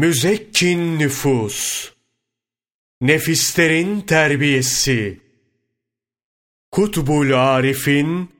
Müzekkin 0.00 0.98
nüfus, 0.98 1.90
nefislerin 3.00 4.00
terbiyesi, 4.00 5.20
Kutbul 6.70 7.32
Arif'in 7.32 8.30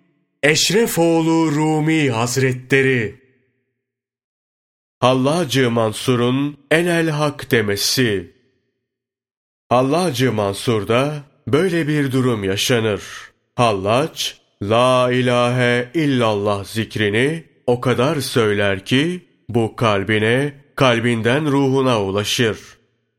Eşrefoğlu 0.42 1.52
Rumi 1.52 2.10
Hazretleri, 2.10 3.20
Hallacı 5.00 5.70
Mansur'un 5.70 6.58
enel 6.70 7.08
hak 7.08 7.50
demesi, 7.50 8.30
Hallacı 9.68 10.32
Mansur'da 10.32 11.22
böyle 11.48 11.88
bir 11.88 12.12
durum 12.12 12.44
yaşanır. 12.44 13.02
Hallaç, 13.54 14.40
La 14.62 15.12
ilahe 15.12 15.90
illallah 15.94 16.64
zikrini 16.64 17.44
o 17.66 17.80
kadar 17.80 18.20
söyler 18.20 18.84
ki, 18.84 19.28
bu 19.48 19.76
kalbine, 19.76 20.60
kalbinden 20.80 21.50
ruhuna 21.50 22.02
ulaşır. 22.02 22.58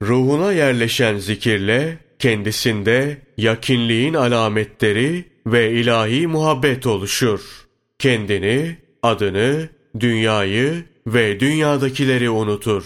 Ruhuna 0.02 0.52
yerleşen 0.52 1.18
zikirle, 1.18 1.98
kendisinde 2.20 3.18
yakinliğin 3.38 4.14
alametleri 4.14 5.26
ve 5.46 5.72
ilahi 5.72 6.28
muhabbet 6.28 6.88
oluşur. 6.88 7.42
Kendini, 8.00 8.78
adını, 9.04 9.70
dünyayı 10.00 10.84
ve 11.08 11.40
dünyadakileri 11.40 12.30
unutur. 12.30 12.84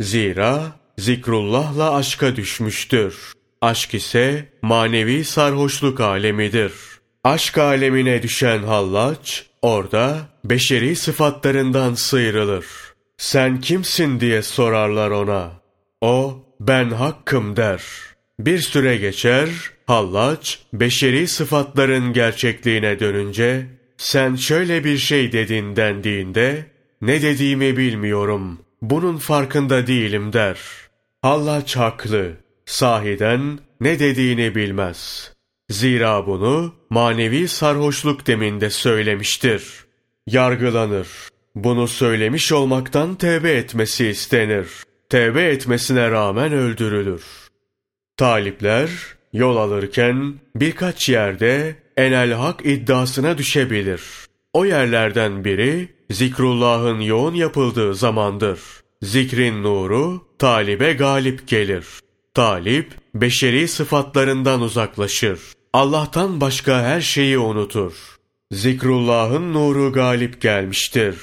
Zira 0.00 0.80
zikrullahla 0.98 1.94
aşka 1.94 2.36
düşmüştür. 2.36 3.32
Aşk 3.60 3.94
ise 3.94 4.48
manevi 4.62 5.24
sarhoşluk 5.24 6.00
alemidir. 6.00 6.72
Aşk 7.24 7.58
alemine 7.58 8.22
düşen 8.22 8.62
hallaç, 8.62 9.46
orada 9.62 10.18
beşeri 10.44 10.96
sıfatlarından 10.96 11.94
sıyrılır. 11.94 12.83
Sen 13.18 13.60
kimsin 13.60 14.20
diye 14.20 14.42
sorarlar 14.42 15.10
ona. 15.10 15.52
O, 16.00 16.44
ben 16.60 16.90
hakkım 16.90 17.56
der. 17.56 17.82
Bir 18.38 18.58
süre 18.58 18.96
geçer, 18.96 19.48
hallaç, 19.86 20.58
beşeri 20.72 21.28
sıfatların 21.28 22.12
gerçekliğine 22.12 23.00
dönünce, 23.00 23.66
sen 23.96 24.36
şöyle 24.36 24.84
bir 24.84 24.98
şey 24.98 25.32
dedin 25.32 25.76
dendiğinde, 25.76 26.66
ne 27.00 27.22
dediğimi 27.22 27.76
bilmiyorum, 27.76 28.58
bunun 28.82 29.16
farkında 29.16 29.86
değilim 29.86 30.32
der. 30.32 30.58
Hallaç 31.22 31.76
haklı, 31.76 32.32
sahiden 32.66 33.58
ne 33.80 33.98
dediğini 33.98 34.54
bilmez. 34.54 35.32
Zira 35.70 36.26
bunu 36.26 36.74
manevi 36.90 37.48
sarhoşluk 37.48 38.26
deminde 38.26 38.70
söylemiştir. 38.70 39.84
Yargılanır. 40.26 41.08
Bunu 41.54 41.88
söylemiş 41.88 42.52
olmaktan 42.52 43.14
tevbe 43.14 43.52
etmesi 43.52 44.06
istenir. 44.06 44.68
Tevbe 45.08 45.42
etmesine 45.42 46.10
rağmen 46.10 46.52
öldürülür. 46.52 47.22
Talipler 48.16 48.90
yol 49.32 49.56
alırken 49.56 50.34
birkaç 50.56 51.08
yerde 51.08 51.76
enel 51.96 52.32
hak 52.32 52.66
iddiasına 52.66 53.38
düşebilir. 53.38 54.02
O 54.52 54.64
yerlerden 54.64 55.44
biri 55.44 55.88
zikrullahın 56.10 57.00
yoğun 57.00 57.34
yapıldığı 57.34 57.94
zamandır. 57.94 58.60
Zikrin 59.02 59.62
nuru 59.62 60.26
talibe 60.38 60.92
galip 60.92 61.48
gelir. 61.48 61.86
Talip 62.34 62.92
beşeri 63.14 63.68
sıfatlarından 63.68 64.60
uzaklaşır. 64.60 65.40
Allah'tan 65.72 66.40
başka 66.40 66.82
her 66.82 67.00
şeyi 67.00 67.38
unutur. 67.38 67.92
Zikrullah'ın 68.52 69.52
nuru 69.52 69.92
galip 69.92 70.40
gelmiştir. 70.40 71.14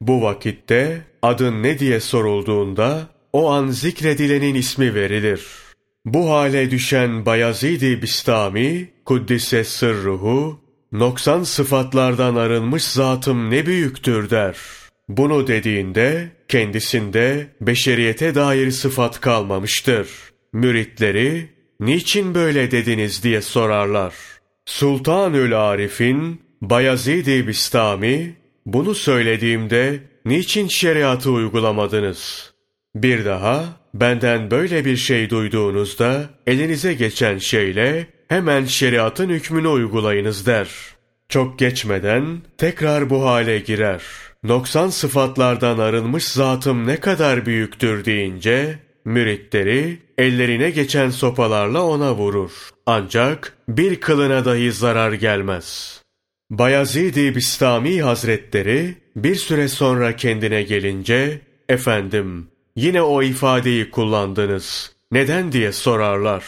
Bu 0.00 0.22
vakitte 0.22 1.00
adın 1.22 1.62
ne 1.62 1.78
diye 1.78 2.00
sorulduğunda 2.00 3.08
o 3.32 3.50
an 3.50 3.68
zikredilenin 3.68 4.54
ismi 4.54 4.94
verilir. 4.94 5.46
Bu 6.04 6.30
hale 6.30 6.70
düşen 6.70 7.26
Bayezid-i 7.26 8.02
Bistami, 8.02 8.88
Kuddise 9.04 9.64
sırruhu, 9.64 10.60
noksan 10.92 11.42
sıfatlardan 11.42 12.36
arınmış 12.36 12.84
zatım 12.84 13.50
ne 13.50 13.66
büyüktür 13.66 14.30
der. 14.30 14.56
Bunu 15.08 15.46
dediğinde 15.46 16.28
kendisinde 16.48 17.46
beşeriyete 17.60 18.34
dair 18.34 18.70
sıfat 18.70 19.20
kalmamıştır. 19.20 20.08
Müritleri 20.52 21.48
niçin 21.80 22.34
böyle 22.34 22.70
dediniz 22.70 23.22
diye 23.22 23.42
sorarlar. 23.42 24.14
Sultanül 24.66 25.70
Arif'in 25.70 26.40
Bayezid-i 26.62 27.48
Bistami 27.48 28.39
bunu 28.66 28.94
söylediğimde 28.94 30.00
niçin 30.24 30.68
şeriatı 30.68 31.30
uygulamadınız? 31.30 32.52
Bir 32.94 33.24
daha 33.24 33.64
benden 33.94 34.50
böyle 34.50 34.84
bir 34.84 34.96
şey 34.96 35.30
duyduğunuzda 35.30 36.30
elinize 36.46 36.94
geçen 36.94 37.38
şeyle 37.38 38.06
hemen 38.28 38.64
şeriatın 38.64 39.28
hükmünü 39.28 39.68
uygulayınız 39.68 40.46
der. 40.46 40.68
Çok 41.28 41.58
geçmeden 41.58 42.38
tekrar 42.58 43.10
bu 43.10 43.26
hale 43.26 43.58
girer. 43.58 44.02
Noksan 44.42 44.88
sıfatlardan 44.88 45.78
arınmış 45.78 46.24
zatım 46.24 46.86
ne 46.86 46.96
kadar 46.96 47.46
büyüktür 47.46 48.04
deyince 48.04 48.78
müritleri 49.04 49.98
ellerine 50.18 50.70
geçen 50.70 51.10
sopalarla 51.10 51.82
ona 51.82 52.14
vurur. 52.14 52.50
Ancak 52.86 53.56
bir 53.68 54.00
kılına 54.00 54.44
dahi 54.44 54.72
zarar 54.72 55.12
gelmez. 55.12 55.99
Bayezid-i 56.50 57.34
Bistami 57.36 58.02
Hazretleri 58.02 58.94
bir 59.16 59.34
süre 59.34 59.68
sonra 59.68 60.16
kendine 60.16 60.62
gelince, 60.62 61.40
efendim 61.68 62.48
yine 62.76 63.02
o 63.02 63.22
ifadeyi 63.22 63.90
kullandınız. 63.90 64.92
Neden 65.12 65.52
diye 65.52 65.72
sorarlar. 65.72 66.44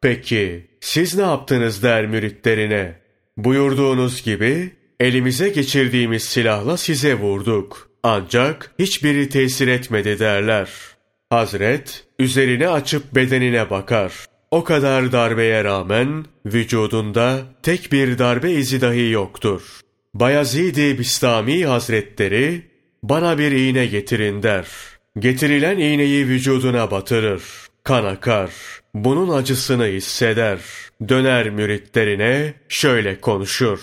Peki 0.00 0.66
siz 0.80 1.14
ne 1.16 1.22
yaptınız 1.22 1.82
der 1.82 2.06
müritlerine. 2.06 2.94
Buyurduğunuz 3.36 4.22
gibi 4.22 4.70
elimize 5.00 5.48
geçirdiğimiz 5.48 6.24
silahla 6.24 6.76
size 6.76 7.14
vurduk. 7.14 7.90
Ancak 8.02 8.74
hiçbiri 8.78 9.28
tesir 9.28 9.68
etmedi 9.68 10.18
derler. 10.18 10.68
Hazret 11.30 12.04
üzerine 12.18 12.68
açıp 12.68 13.14
bedenine 13.14 13.70
bakar. 13.70 14.12
O 14.50 14.64
kadar 14.64 15.12
darbeye 15.12 15.64
rağmen 15.64 16.24
vücudunda 16.46 17.40
tek 17.62 17.92
bir 17.92 18.18
darbe 18.18 18.52
izi 18.52 18.80
dahi 18.80 19.10
yoktur. 19.10 19.62
Bayezid-i 20.14 20.98
Bistami 20.98 21.66
Hazretleri 21.66 22.62
bana 23.02 23.38
bir 23.38 23.52
iğne 23.52 23.86
getirin 23.86 24.42
der. 24.42 24.66
Getirilen 25.18 25.78
iğneyi 25.78 26.28
vücuduna 26.28 26.90
batırır. 26.90 27.42
Kan 27.84 28.04
akar. 28.04 28.50
Bunun 28.94 29.38
acısını 29.38 29.86
hisseder. 29.86 30.58
Döner 31.08 31.50
müritlerine 31.50 32.54
şöyle 32.68 33.20
konuşur. 33.20 33.80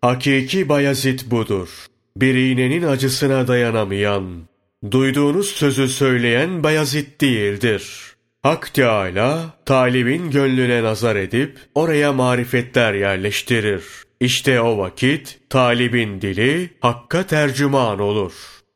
Hakiki 0.00 0.68
Bayezid 0.68 1.20
budur. 1.30 1.68
Bir 2.16 2.34
iğnenin 2.34 2.82
acısına 2.82 3.48
dayanamayan, 3.48 4.24
duyduğunuz 4.90 5.50
sözü 5.50 5.88
söyleyen 5.88 6.62
Bayezid 6.62 7.20
değildir. 7.20 8.15
Hak 8.46 8.74
Teâlâ, 8.74 9.40
talibin 9.64 10.30
gönlüne 10.30 10.82
nazar 10.82 11.16
edip 11.16 11.58
oraya 11.74 12.12
marifetler 12.12 12.94
yerleştirir. 12.94 13.82
İşte 14.20 14.60
o 14.60 14.78
vakit 14.78 15.38
talibin 15.50 16.20
dili 16.20 16.70
hakka 16.80 17.26
tercüman 17.26 17.98
olur. 17.98 18.32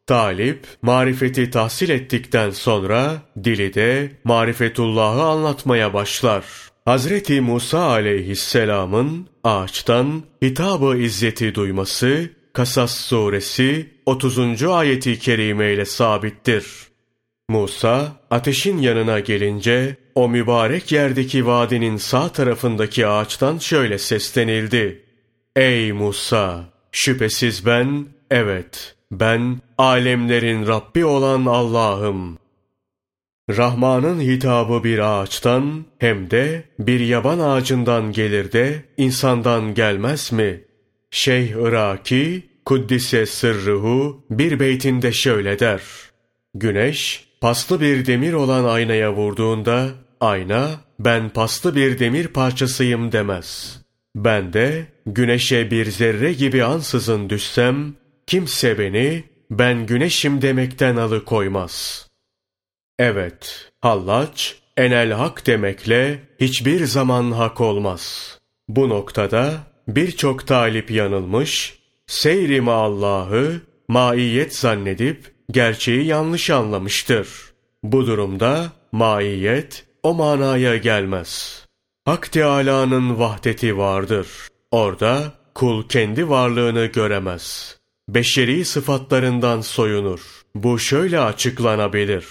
Talip, 0.06 0.66
marifeti 0.82 1.50
tahsil 1.50 1.88
ettikten 1.88 2.50
sonra 2.50 3.22
dili 3.44 3.74
de 3.74 4.12
marifetullahı 4.24 5.22
anlatmaya 5.22 5.94
başlar. 5.94 6.44
Hazreti 6.84 7.40
Musa 7.40 7.82
aleyhisselamın 7.82 9.28
ağaçtan 9.44 10.22
hitabı 10.44 10.96
izzeti 10.96 11.54
duyması 11.54 12.30
Kasas 12.52 12.96
suresi 12.96 13.90
30. 14.06 14.62
ayeti 14.62 15.18
kerime 15.18 15.72
ile 15.72 15.84
sabittir. 15.84 16.89
Musa 17.50 18.12
ateşin 18.30 18.78
yanına 18.78 19.20
gelince 19.20 19.96
o 20.14 20.28
mübarek 20.28 20.92
yerdeki 20.92 21.46
vadinin 21.46 21.96
sağ 21.96 22.28
tarafındaki 22.28 23.06
ağaçtan 23.06 23.58
şöyle 23.58 23.98
seslenildi. 23.98 25.04
Ey 25.56 25.92
Musa! 25.92 26.64
Şüphesiz 26.92 27.66
ben, 27.66 28.06
evet, 28.30 28.96
ben 29.12 29.60
alemlerin 29.78 30.66
Rabbi 30.66 31.04
olan 31.04 31.46
Allah'ım. 31.46 32.38
Rahman'ın 33.50 34.20
hitabı 34.20 34.84
bir 34.84 34.98
ağaçtan 34.98 35.84
hem 35.98 36.30
de 36.30 36.64
bir 36.78 37.00
yaban 37.00 37.38
ağacından 37.38 38.12
gelir 38.12 38.52
de 38.52 38.84
insandan 38.96 39.74
gelmez 39.74 40.32
mi? 40.32 40.64
Şeyh 41.10 41.50
Iraki, 41.50 42.42
Kuddise 42.64 43.26
sırrıhu 43.26 44.24
bir 44.30 44.60
beytinde 44.60 45.12
şöyle 45.12 45.58
der. 45.58 45.82
Güneş, 46.54 47.29
paslı 47.40 47.80
bir 47.80 48.06
demir 48.06 48.32
olan 48.32 48.64
aynaya 48.64 49.12
vurduğunda, 49.12 49.88
ayna, 50.20 50.70
ben 50.98 51.28
paslı 51.28 51.76
bir 51.76 51.98
demir 51.98 52.28
parçasıyım 52.28 53.12
demez. 53.12 53.80
Ben 54.16 54.52
de, 54.52 54.86
güneşe 55.06 55.70
bir 55.70 55.90
zerre 55.90 56.32
gibi 56.32 56.64
ansızın 56.64 57.30
düşsem, 57.30 57.94
kimse 58.26 58.78
beni, 58.78 59.24
ben 59.50 59.86
güneşim 59.86 60.42
demekten 60.42 60.96
alıkoymaz.'' 60.96 62.10
Evet, 63.00 63.70
hallaç, 63.80 64.56
enel 64.76 65.12
hak 65.12 65.46
demekle 65.46 66.18
hiçbir 66.40 66.84
zaman 66.84 67.32
hak 67.32 67.60
olmaz. 67.60 68.38
Bu 68.68 68.88
noktada 68.88 69.54
birçok 69.88 70.46
talip 70.46 70.90
yanılmış, 70.90 71.78
seyri 72.06 72.70
Allah'ı 72.70 73.60
maiyet 73.88 74.56
zannedip 74.56 75.34
gerçeği 75.50 76.06
yanlış 76.06 76.50
anlamıştır. 76.50 77.28
Bu 77.82 78.06
durumda 78.06 78.72
maiyet 78.92 79.84
o 80.02 80.14
manaya 80.14 80.76
gelmez. 80.76 81.64
Hak 82.04 82.32
Teâlâ'nın 82.32 83.18
vahdeti 83.18 83.78
vardır. 83.78 84.26
Orada 84.70 85.32
kul 85.54 85.88
kendi 85.88 86.28
varlığını 86.28 86.86
göremez. 86.86 87.76
Beşeri 88.08 88.64
sıfatlarından 88.64 89.60
soyunur. 89.60 90.20
Bu 90.54 90.78
şöyle 90.78 91.20
açıklanabilir. 91.20 92.26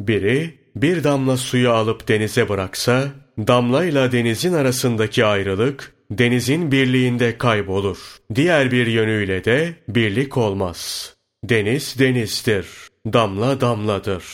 Biri 0.00 0.58
bir 0.76 1.04
damla 1.04 1.36
suyu 1.36 1.70
alıp 1.70 2.08
denize 2.08 2.48
bıraksa, 2.48 3.08
damlayla 3.38 4.12
denizin 4.12 4.52
arasındaki 4.52 5.24
ayrılık 5.24 5.94
denizin 6.10 6.72
birliğinde 6.72 7.38
kaybolur. 7.38 7.98
Diğer 8.34 8.70
bir 8.70 8.86
yönüyle 8.86 9.44
de 9.44 9.74
birlik 9.88 10.36
olmaz. 10.36 11.14
Deniz 11.44 11.98
denizdir. 11.98 12.66
Damla 13.06 13.60
damladır. 13.60 14.24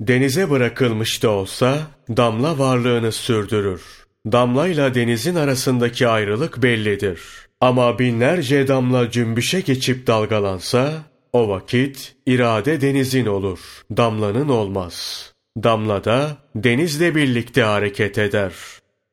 Denize 0.00 0.50
bırakılmış 0.50 1.22
da 1.22 1.30
olsa 1.30 1.78
damla 2.16 2.58
varlığını 2.58 3.12
sürdürür. 3.12 3.82
Damlayla 4.26 4.94
denizin 4.94 5.34
arasındaki 5.34 6.08
ayrılık 6.08 6.62
bellidir. 6.62 7.20
Ama 7.60 7.98
binlerce 7.98 8.68
damla 8.68 9.10
cümbüşe 9.10 9.60
geçip 9.60 10.06
dalgalansa 10.06 10.92
o 11.32 11.48
vakit 11.48 12.16
irade 12.26 12.80
denizin 12.80 13.26
olur, 13.26 13.58
damlanın 13.96 14.48
olmaz. 14.48 15.28
Damla 15.62 16.04
da 16.04 16.36
denizle 16.54 17.14
birlikte 17.14 17.62
hareket 17.62 18.18
eder. 18.18 18.52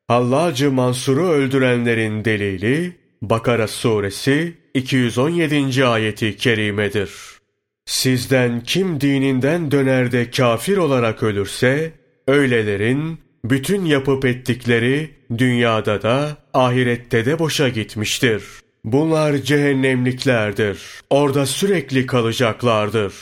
Hallacı 0.07 0.71
Mansur'u 0.71 1.27
öldürenlerin 1.27 2.25
delili 2.25 3.05
Bakara 3.30 3.68
suresi 3.68 4.57
217. 4.74 5.86
ayeti 5.86 6.38
kerimedir. 6.38 7.12
Sizden 7.86 8.62
kim 8.63 9.01
dininden 9.01 9.72
döner 9.72 10.12
de 10.12 10.31
kafir 10.31 10.77
olarak 10.77 11.24
ölürse, 11.24 11.94
öylelerin 12.27 13.19
bütün 13.45 13.86
yapıp 13.86 14.25
ettikleri 14.25 15.10
dünyada 15.38 16.01
da 16.01 16.38
ahirette 16.54 17.25
de 17.25 17.39
boşa 17.39 17.69
gitmiştir. 17.69 18.44
Bunlar 18.83 19.38
cehennemliklerdir. 19.38 20.80
Orada 21.10 21.45
sürekli 21.45 22.06
kalacaklardır. 22.06 23.13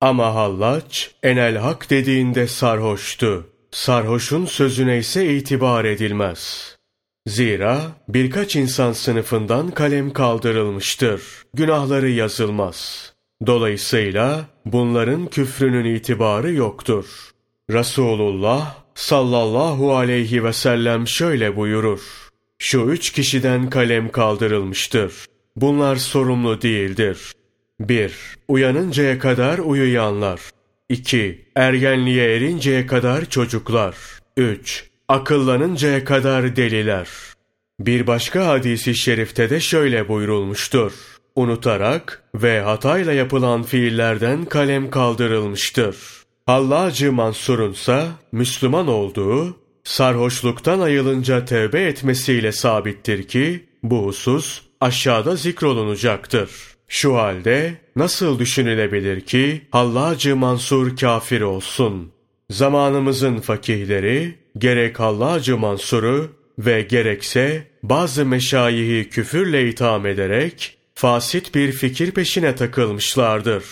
Ama 0.00 0.34
hallaç 0.34 1.10
enel 1.22 1.56
hak 1.56 1.90
dediğinde 1.90 2.46
sarhoştu. 2.46 3.46
Sarhoşun 3.70 4.46
sözüne 4.46 4.98
ise 4.98 5.36
itibar 5.36 5.84
edilmez. 5.84 6.75
Zira 7.26 7.80
birkaç 8.08 8.56
insan 8.56 8.92
sınıfından 8.92 9.70
kalem 9.70 10.12
kaldırılmıştır. 10.12 11.22
Günahları 11.54 12.10
yazılmaz. 12.10 13.12
Dolayısıyla 13.46 14.44
bunların 14.64 15.26
küfrünün 15.26 15.94
itibarı 15.94 16.52
yoktur. 16.52 17.30
Resulullah 17.70 18.74
sallallahu 18.94 19.96
aleyhi 19.96 20.44
ve 20.44 20.52
sellem 20.52 21.08
şöyle 21.08 21.56
buyurur. 21.56 22.00
Şu 22.58 22.80
üç 22.80 23.12
kişiden 23.12 23.70
kalem 23.70 24.08
kaldırılmıştır. 24.08 25.12
Bunlar 25.56 25.96
sorumlu 25.96 26.62
değildir. 26.62 27.32
1. 27.80 28.12
Uyanıncaya 28.48 29.18
kadar 29.18 29.58
uyuyanlar. 29.58 30.40
2. 30.88 31.44
Ergenliğe 31.56 32.36
erinceye 32.36 32.86
kadar 32.86 33.24
çocuklar. 33.24 33.96
3. 34.36 34.90
Akıllanıncaya 35.08 36.04
kadar 36.04 36.56
deliler. 36.56 37.08
Bir 37.80 38.06
başka 38.06 38.46
hadisi 38.46 38.94
şerifte 38.94 39.50
de 39.50 39.60
şöyle 39.60 40.08
buyurulmuştur. 40.08 40.92
Unutarak 41.36 42.22
ve 42.34 42.60
hatayla 42.60 43.12
yapılan 43.12 43.62
fiillerden 43.62 44.44
kalem 44.44 44.90
kaldırılmıştır. 44.90 45.96
Hallacı 46.46 47.12
Mansur'unsa 47.12 48.06
Müslüman 48.32 48.88
olduğu, 48.88 49.56
sarhoşluktan 49.84 50.80
ayılınca 50.80 51.44
tevbe 51.44 51.82
etmesiyle 51.82 52.52
sabittir 52.52 53.22
ki, 53.22 53.64
bu 53.82 54.06
husus 54.06 54.62
aşağıda 54.80 55.36
zikrolunacaktır. 55.36 56.50
Şu 56.88 57.16
halde 57.16 57.74
nasıl 57.96 58.38
düşünülebilir 58.38 59.20
ki 59.20 59.62
Hallacı 59.70 60.36
Mansur 60.36 60.96
kafir 60.96 61.40
olsun? 61.40 62.12
Zamanımızın 62.50 63.38
fakihleri 63.40 64.45
gerek 64.58 65.00
Hallacı 65.00 65.58
Mansur'u 65.58 66.30
ve 66.58 66.82
gerekse 66.82 67.66
bazı 67.82 68.26
meşayihi 68.26 69.08
küfürle 69.08 69.68
itham 69.68 70.06
ederek 70.06 70.78
fasit 70.94 71.54
bir 71.54 71.72
fikir 71.72 72.10
peşine 72.10 72.54
takılmışlardır. 72.54 73.64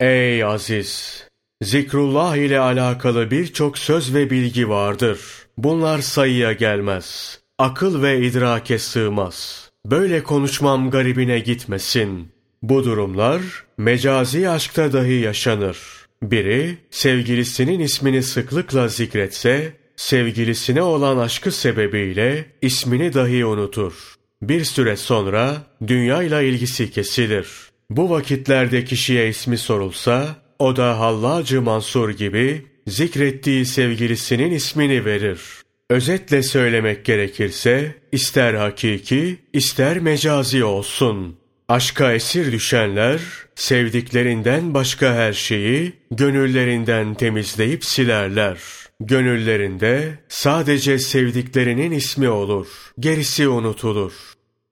Ey 0.00 0.44
aziz! 0.44 1.24
Zikrullah 1.62 2.36
ile 2.36 2.58
alakalı 2.58 3.30
birçok 3.30 3.78
söz 3.78 4.14
ve 4.14 4.30
bilgi 4.30 4.68
vardır. 4.68 5.20
Bunlar 5.58 5.98
sayıya 5.98 6.52
gelmez. 6.52 7.38
Akıl 7.58 8.02
ve 8.02 8.20
idrake 8.20 8.78
sığmaz. 8.78 9.70
Böyle 9.86 10.22
konuşmam 10.22 10.90
garibine 10.90 11.38
gitmesin. 11.38 12.28
Bu 12.62 12.84
durumlar 12.84 13.42
mecazi 13.78 14.48
aşkta 14.48 14.92
dahi 14.92 15.12
yaşanır. 15.12 15.78
Biri 16.22 16.78
sevgilisinin 16.90 17.80
ismini 17.80 18.22
sıklıkla 18.22 18.88
zikretse, 18.88 19.72
sevgilisine 20.02 20.82
olan 20.82 21.18
aşkı 21.18 21.52
sebebiyle 21.52 22.44
ismini 22.62 23.14
dahi 23.14 23.44
unutur. 23.44 23.92
Bir 24.42 24.64
süre 24.64 24.96
sonra 24.96 25.62
dünyayla 25.86 26.42
ilgisi 26.42 26.90
kesilir. 26.90 27.48
Bu 27.90 28.10
vakitlerde 28.10 28.84
kişiye 28.84 29.28
ismi 29.28 29.58
sorulsa, 29.58 30.36
o 30.58 30.76
da 30.76 30.98
Hallacı 30.98 31.62
Mansur 31.62 32.10
gibi 32.10 32.66
zikrettiği 32.86 33.66
sevgilisinin 33.66 34.50
ismini 34.50 35.04
verir. 35.04 35.40
Özetle 35.90 36.42
söylemek 36.42 37.04
gerekirse, 37.04 37.94
ister 38.12 38.54
hakiki, 38.54 39.38
ister 39.52 39.98
mecazi 39.98 40.64
olsun. 40.64 41.36
Aşka 41.68 42.12
esir 42.12 42.52
düşenler, 42.52 43.20
sevdiklerinden 43.54 44.74
başka 44.74 45.14
her 45.14 45.32
şeyi 45.32 45.92
gönüllerinden 46.10 47.14
temizleyip 47.14 47.84
silerler. 47.84 48.58
Gönüllerinde 49.06 50.18
sadece 50.28 50.98
sevdiklerinin 50.98 51.90
ismi 51.90 52.28
olur, 52.28 52.66
gerisi 53.00 53.48
unutulur. 53.48 54.12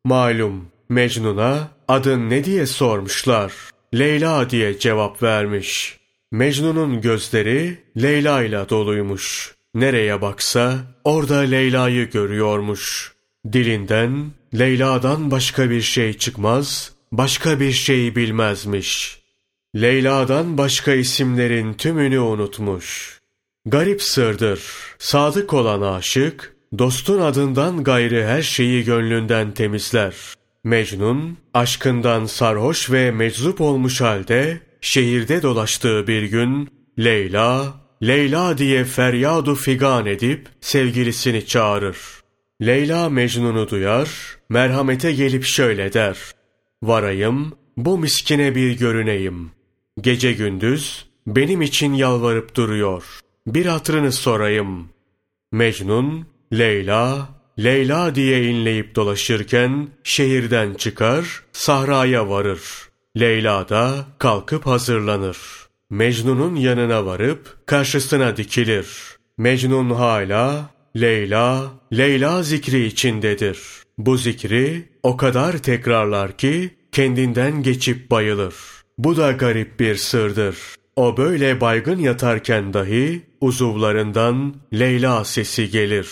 Malum, 0.04 0.68
Mecnun'a 0.88 1.68
adın 1.88 2.30
ne 2.30 2.44
diye 2.44 2.66
sormuşlar. 2.66 3.52
Leyla 3.94 4.50
diye 4.50 4.78
cevap 4.78 5.22
vermiş. 5.22 5.98
Mecnun'un 6.32 7.00
gözleri 7.00 7.78
Leyla 8.02 8.42
ile 8.42 8.68
doluymuş. 8.68 9.54
Nereye 9.74 10.22
baksa 10.22 10.78
orada 11.04 11.38
Leyla'yı 11.38 12.10
görüyormuş. 12.10 13.12
Dilinden 13.52 14.30
Leyla'dan 14.58 15.30
başka 15.30 15.70
bir 15.70 15.82
şey 15.82 16.12
çıkmaz, 16.12 16.92
başka 17.12 17.60
bir 17.60 17.72
şey 17.72 18.16
bilmezmiş. 18.16 19.20
Leyla'dan 19.76 20.58
başka 20.58 20.94
isimlerin 20.94 21.74
tümünü 21.74 22.18
unutmuş. 22.18 23.19
Garip 23.66 24.02
sırdır. 24.02 24.62
Sadık 24.98 25.54
olan 25.54 25.82
aşık, 25.82 26.56
dostun 26.78 27.20
adından 27.20 27.84
gayrı 27.84 28.26
her 28.26 28.42
şeyi 28.42 28.84
gönlünden 28.84 29.52
temizler. 29.52 30.14
Mecnun, 30.64 31.38
aşkından 31.54 32.26
sarhoş 32.26 32.90
ve 32.90 33.10
meczup 33.10 33.60
olmuş 33.60 34.00
halde, 34.00 34.60
şehirde 34.80 35.42
dolaştığı 35.42 36.06
bir 36.06 36.22
gün, 36.22 36.68
Leyla, 36.98 37.74
Leyla 38.02 38.58
diye 38.58 38.84
feryadu 38.84 39.54
figan 39.54 40.06
edip 40.06 40.48
sevgilisini 40.60 41.46
çağırır. 41.46 41.98
Leyla 42.62 43.08
Mecnun'u 43.08 43.70
duyar, 43.70 44.08
merhamete 44.48 45.12
gelip 45.12 45.44
şöyle 45.44 45.92
der. 45.92 46.18
Varayım, 46.82 47.52
bu 47.76 47.98
miskine 47.98 48.54
bir 48.54 48.78
görüneyim. 48.78 49.50
Gece 50.00 50.32
gündüz 50.32 51.06
benim 51.26 51.62
için 51.62 51.94
yalvarıp 51.94 52.54
duruyor. 52.54 53.20
Bir 53.46 53.66
hatırını 53.66 54.12
sorayım. 54.12 54.88
Mecnun, 55.52 56.26
Leyla, 56.52 57.28
Leyla 57.58 58.14
diye 58.14 58.44
inleyip 58.44 58.94
dolaşırken 58.94 59.88
şehirden 60.04 60.74
çıkar, 60.74 61.42
sahraya 61.52 62.28
varır. 62.28 62.60
Leyla 63.20 63.68
da 63.68 64.06
kalkıp 64.18 64.66
hazırlanır. 64.66 65.38
Mecnun'un 65.90 66.56
yanına 66.56 67.06
varıp 67.06 67.66
karşısına 67.66 68.36
dikilir. 68.36 68.88
Mecnun 69.38 69.90
hala 69.90 70.70
Leyla, 70.96 71.70
Leyla 71.92 72.42
zikri 72.42 72.86
içindedir. 72.86 73.58
Bu 73.98 74.16
zikri 74.16 74.88
o 75.02 75.16
kadar 75.16 75.58
tekrarlar 75.58 76.36
ki 76.36 76.70
kendinden 76.92 77.62
geçip 77.62 78.10
bayılır. 78.10 78.54
Bu 78.98 79.16
da 79.16 79.32
garip 79.32 79.80
bir 79.80 79.94
sırdır. 79.94 80.56
O 81.00 81.16
böyle 81.16 81.60
baygın 81.60 81.98
yatarken 81.98 82.74
dahi 82.74 83.22
uzuvlarından 83.40 84.54
Leyla 84.74 85.24
sesi 85.24 85.70
gelir. 85.70 86.08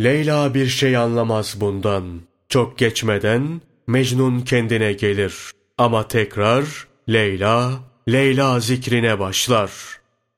Leyla 0.00 0.54
bir 0.54 0.66
şey 0.66 0.96
anlamaz 0.96 1.56
bundan. 1.60 2.04
Çok 2.48 2.78
geçmeden 2.78 3.60
Mecnun 3.86 4.40
kendine 4.40 4.92
gelir. 4.92 5.34
Ama 5.78 6.08
tekrar 6.08 6.64
Leyla, 7.08 7.72
Leyla 8.08 8.60
zikrine 8.60 9.18
başlar. 9.18 9.70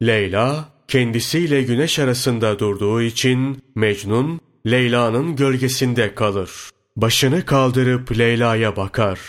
Leyla 0.02 0.68
kendisiyle 0.88 1.62
güneş 1.62 1.98
arasında 1.98 2.58
durduğu 2.58 3.02
için 3.02 3.62
Mecnun 3.74 4.40
Leyla'nın 4.66 5.36
gölgesinde 5.36 6.14
kalır. 6.14 6.50
Başını 6.96 7.44
kaldırıp 7.44 8.18
Leyla'ya 8.18 8.76
bakar. 8.76 9.20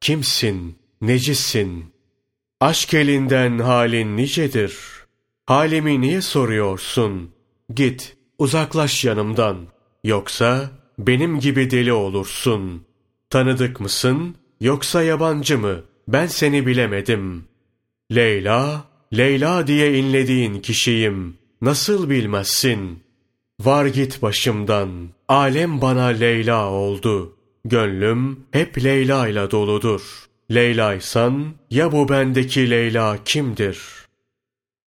Kimsin? 0.00 0.76
Necissin? 1.00 1.91
Aşk 2.62 2.94
elinden 2.94 3.58
halin 3.58 4.16
nicedir? 4.16 4.78
Halimi 5.46 6.00
niye 6.00 6.20
soruyorsun? 6.20 7.30
Git, 7.74 8.16
uzaklaş 8.38 9.04
yanımdan. 9.04 9.56
Yoksa 10.04 10.70
benim 10.98 11.40
gibi 11.40 11.70
deli 11.70 11.92
olursun. 11.92 12.84
Tanıdık 13.30 13.80
mısın? 13.80 14.34
Yoksa 14.60 15.02
yabancı 15.02 15.58
mı? 15.58 15.82
Ben 16.08 16.26
seni 16.26 16.66
bilemedim. 16.66 17.44
Leyla, 18.14 18.84
Leyla 19.16 19.66
diye 19.66 19.98
inlediğin 19.98 20.60
kişiyim. 20.60 21.34
Nasıl 21.60 22.10
bilmezsin? 22.10 23.02
Var 23.60 23.86
git 23.86 24.22
başımdan. 24.22 25.08
Alem 25.28 25.80
bana 25.80 26.06
Leyla 26.06 26.70
oldu. 26.70 27.36
Gönlüm 27.64 28.40
hep 28.50 28.84
Leyla 28.84 29.28
ile 29.28 29.50
doludur. 29.50 30.31
Leyla'ysan 30.54 31.54
ya 31.70 31.92
bu 31.92 32.08
bendeki 32.08 32.70
Leyla 32.70 33.18
kimdir? 33.24 33.78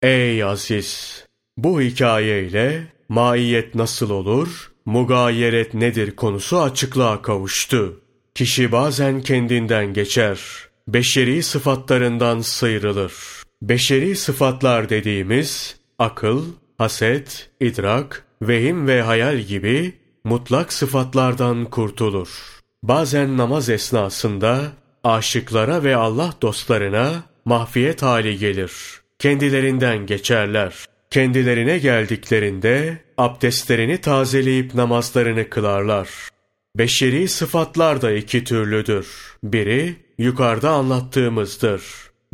Ey 0.02 0.44
Aziz! 0.44 1.24
Bu 1.58 1.82
hikayeyle 1.82 2.88
maiyet 3.10 3.76
nasıl 3.76 4.10
olur, 4.10 4.72
mugayeret 4.86 5.74
nedir 5.74 6.16
konusu 6.16 6.62
açıklığa 6.62 7.22
kavuştu. 7.22 8.02
Kişi 8.36 8.72
bazen 8.72 9.22
kendinden 9.22 9.94
geçer, 9.94 10.40
beşeri 10.88 11.44
sıfatlarından 11.44 12.40
sıyrılır. 12.40 13.14
Beşeri 13.62 14.16
sıfatlar 14.16 14.90
dediğimiz 14.90 15.76
akıl, 16.00 16.46
haset, 16.78 17.50
idrak, 17.60 18.26
vehim 18.42 18.88
ve 18.88 19.02
hayal 19.02 19.38
gibi 19.38 19.94
mutlak 20.24 20.74
sıfatlardan 20.74 21.66
kurtulur. 21.66 22.30
Bazen 22.84 23.38
namaz 23.38 23.70
esnasında 23.70 24.72
aşıklara 25.06 25.84
ve 25.84 25.96
Allah 25.96 26.34
dostlarına 26.42 27.24
mahfiyet 27.46 28.02
hali 28.02 28.38
gelir. 28.38 28.72
Kendilerinden 29.20 30.06
geçerler. 30.06 30.74
Kendilerine 31.10 31.78
geldiklerinde 31.78 32.98
abdestlerini 33.18 33.98
tazeleyip 34.02 34.74
namazlarını 34.74 35.50
kılarlar. 35.50 36.10
Beşeri 36.76 37.28
sıfatlar 37.28 38.02
da 38.02 38.12
iki 38.12 38.44
türlüdür. 38.44 39.08
Biri 39.44 39.96
yukarıda 40.18 40.70
anlattığımızdır. 40.70 41.84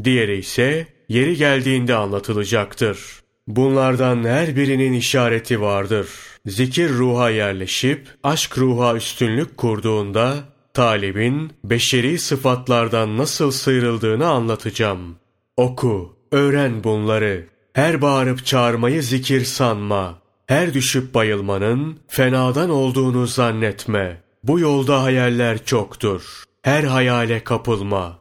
Diğeri 0.04 0.38
ise 0.38 0.88
yeri 1.10 1.38
geldiğinde 1.38 1.96
anlatılacaktır. 1.96 3.00
Bunlardan 3.48 4.24
her 4.24 4.56
birinin 4.56 4.94
işareti 4.94 5.62
vardır. 5.62 6.08
Zikir 6.46 6.90
ruha 6.90 7.30
yerleşip 7.30 8.08
aşk 8.24 8.58
ruha 8.58 8.96
üstünlük 8.96 9.58
kurduğunda 9.58 10.44
talibin 10.74 11.52
beşeri 11.64 12.20
sıfatlardan 12.20 13.18
nasıl 13.18 13.52
sıyrıldığını 13.52 14.28
anlatacağım. 14.28 15.16
Oku, 15.58 16.16
öğren 16.32 16.84
bunları. 16.84 17.48
Her 17.74 18.02
bağırıp 18.02 18.46
çağırmayı 18.46 19.04
zikir 19.04 19.46
sanma. 19.46 20.22
Her 20.48 20.74
düşüp 20.74 21.14
bayılmanın 21.14 22.00
fenadan 22.08 22.70
olduğunu 22.70 23.28
zannetme. 23.28 24.22
Bu 24.44 24.60
yolda 24.60 25.04
hayaller 25.04 25.66
çoktur. 25.66 26.44
Her 26.62 26.84
hayale 26.84 27.44
kapılma. 27.44 28.20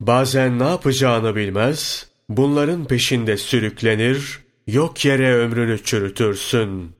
Bazen 0.00 0.58
ne 0.58 0.68
yapacağını 0.68 1.36
bilmez, 1.36 2.06
bunların 2.28 2.84
peşinde 2.84 3.36
sürüklenir, 3.36 4.40
yok 4.66 5.04
yere 5.04 5.34
ömrünü 5.34 5.82
çürütürsün. 5.82 6.92